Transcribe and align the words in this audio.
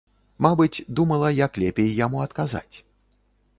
Мабыць, 0.45 0.83
думала, 0.99 1.29
як 1.45 1.61
лепей 1.65 1.93
яму 2.01 2.25
адказаць. 2.27 2.75